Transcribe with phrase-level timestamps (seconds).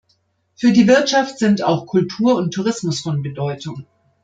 [0.55, 3.85] Für die Wirtschaft sind auch Kultur und Tourismus von Bedeutung.